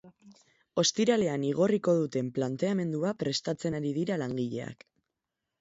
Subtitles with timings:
[0.83, 4.87] Ostiralean igorriko duten planteamendua prestatzen ari dira langileak.